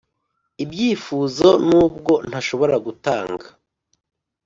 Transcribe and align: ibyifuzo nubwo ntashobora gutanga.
ibyifuzo 0.63 1.47
nubwo 1.69 2.13
ntashobora 2.29 2.75
gutanga. 2.85 3.45